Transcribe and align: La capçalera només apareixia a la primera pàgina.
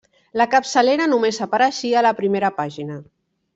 La 0.41 0.45
capçalera 0.53 1.07
només 1.11 1.39
apareixia 1.47 2.01
a 2.01 2.05
la 2.07 2.15
primera 2.23 2.53
pàgina. 2.63 3.01